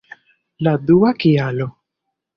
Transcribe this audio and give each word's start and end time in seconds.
La 0.67 0.73
dua 0.87 1.13
kialo! 1.25 1.73